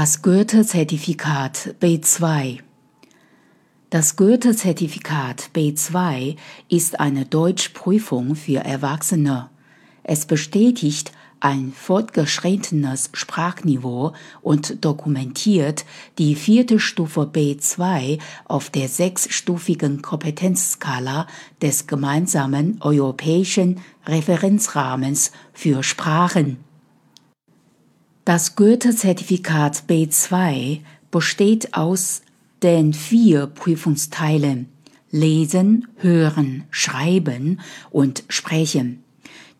[0.00, 2.60] Das Goethe-Zertifikat B2
[3.90, 6.36] Das Goethe-Zertifikat B2
[6.68, 9.50] ist eine Deutschprüfung für Erwachsene.
[10.04, 15.84] Es bestätigt ein fortgeschrittenes Sprachniveau und dokumentiert
[16.18, 21.26] die vierte Stufe B2 auf der sechsstufigen Kompetenzskala
[21.60, 26.67] des gemeinsamen europäischen Referenzrahmens für Sprachen.
[28.28, 30.80] Das Goethe-Zertifikat B2
[31.10, 32.20] besteht aus
[32.62, 34.68] den vier Prüfungsteilen
[35.10, 37.58] Lesen, Hören, Schreiben
[37.88, 39.02] und Sprechen.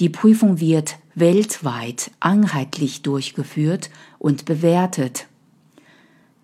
[0.00, 5.28] Die Prüfung wird weltweit einheitlich durchgeführt und bewertet.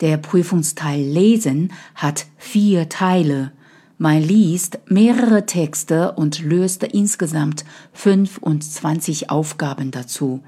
[0.00, 3.50] Der Prüfungsteil Lesen hat vier Teile.
[3.98, 7.64] Man liest mehrere Texte und löst insgesamt
[7.94, 10.40] 25 Aufgaben dazu.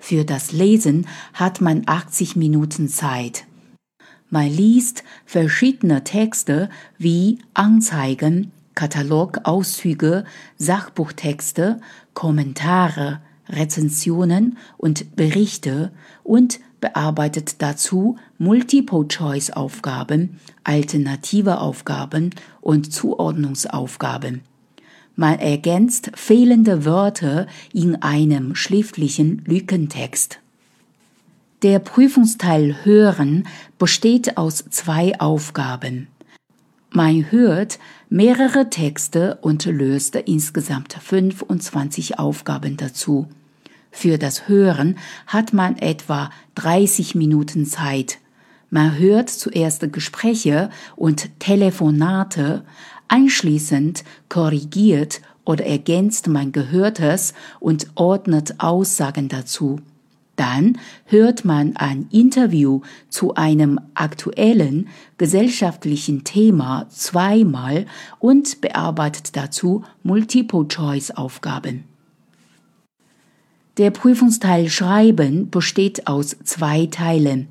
[0.00, 3.44] Für das Lesen hat man 80 Minuten Zeit.
[4.30, 10.24] Man liest verschiedene Texte wie Anzeigen, Katalogauszüge,
[10.56, 11.80] Sachbuchtexte,
[12.14, 22.30] Kommentare, Rezensionen und Berichte und bearbeitet dazu Multiple-Choice-Aufgaben, alternative Aufgaben
[22.62, 24.42] und Zuordnungsaufgaben.
[25.20, 30.38] Man ergänzt fehlende Wörter in einem schriftlichen Lückentext.
[31.60, 33.46] Der Prüfungsteil Hören
[33.78, 36.06] besteht aus zwei Aufgaben.
[36.88, 43.28] Man hört mehrere Texte und löst insgesamt 25 Aufgaben dazu.
[43.90, 48.16] Für das Hören hat man etwa 30 Minuten Zeit.
[48.70, 52.64] Man hört zuerst Gespräche und Telefonate,
[53.08, 59.80] anschließend korrigiert oder ergänzt man Gehörtes und ordnet Aussagen dazu.
[60.36, 67.84] Dann hört man ein Interview zu einem aktuellen gesellschaftlichen Thema zweimal
[68.20, 71.84] und bearbeitet dazu Multiple-Choice-Aufgaben.
[73.76, 77.48] Der Prüfungsteil Schreiben besteht aus zwei Teilen.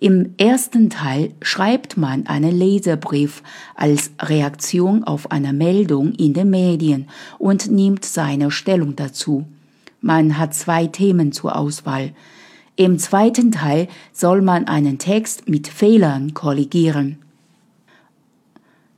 [0.00, 3.42] Im ersten Teil schreibt man einen Leserbrief
[3.74, 9.44] als Reaktion auf eine Meldung in den Medien und nimmt seine Stellung dazu.
[10.00, 12.12] Man hat zwei Themen zur Auswahl.
[12.76, 17.18] Im zweiten Teil soll man einen Text mit Fehlern korrigieren.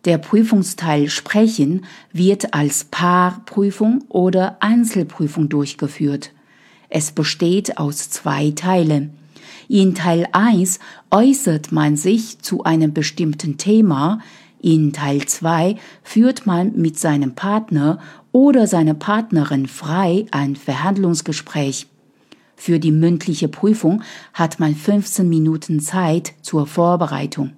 [0.04, 6.32] Der Prüfungsteil Sprechen wird als Paarprüfung oder Einzelprüfung durchgeführt.
[6.90, 9.19] Es besteht aus zwei Teilen.
[9.72, 10.80] In Teil 1
[11.12, 14.18] äußert man sich zu einem bestimmten Thema,
[14.60, 18.00] in Teil 2 führt man mit seinem Partner
[18.32, 21.86] oder seiner Partnerin frei ein Verhandlungsgespräch.
[22.56, 24.02] Für die mündliche Prüfung
[24.34, 27.52] hat man 15 Minuten Zeit zur Vorbereitung.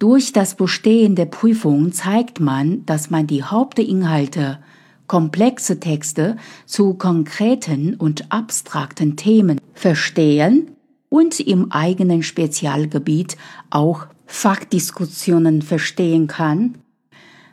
[0.00, 4.58] Durch das Bestehen der Prüfung zeigt man, dass man die Hauptinhalte,
[5.12, 10.70] komplexe Texte zu konkreten und abstrakten Themen verstehen
[11.10, 13.36] und im eigenen Spezialgebiet
[13.68, 16.78] auch Fachdiskussionen verstehen kann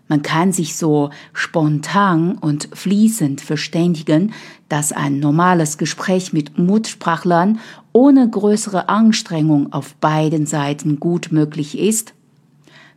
[0.10, 4.34] man kann sich so spontan und fließend verständigen,
[4.68, 7.60] dass ein normales Gespräch mit Muttersprachlern
[7.94, 12.16] ohne größere Anstrengung auf beiden Seiten gut möglich ist.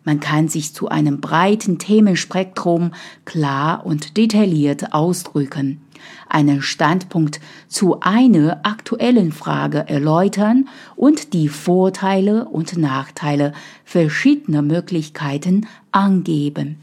[0.05, 2.93] Man kann sich zu einem breiten Themenspektrum
[3.25, 5.81] klar und detailliert ausdrücken,
[6.29, 13.53] einen Standpunkt zu einer aktuellen Frage erläutern und die Vorteile und Nachteile
[13.85, 16.79] verschiedener Möglichkeiten angeben.